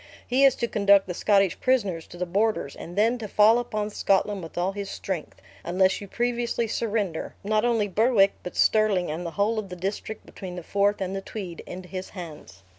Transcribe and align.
He 0.25 0.43
is 0.45 0.55
to 0.55 0.67
conduct 0.67 1.05
the 1.05 1.13
Scottish 1.13 1.59
prisoners 1.59 2.07
to 2.07 2.17
the 2.17 2.25
borders, 2.25 2.75
and 2.75 2.95
then 2.95 3.19
to 3.19 3.27
fall 3.27 3.59
upon 3.59 3.91
Scotland 3.91 4.41
with 4.41 4.57
all 4.57 4.71
his 4.71 4.89
strength, 4.89 5.39
unless 5.63 6.01
you 6.01 6.07
previously 6.07 6.67
surrender, 6.67 7.35
not 7.43 7.65
only 7.65 7.87
Berwick, 7.87 8.33
but 8.41 8.55
Stirling, 8.55 9.11
and 9.11 9.27
the 9.27 9.37
whole 9.37 9.59
of 9.59 9.69
the 9.69 9.75
district 9.75 10.25
between 10.25 10.55
the 10.55 10.63
Forth 10.63 11.01
and 11.01 11.15
the 11.15 11.21
Tweed, 11.21 11.59
into 11.67 11.87
his 11.87 12.09
hands." 12.17 12.63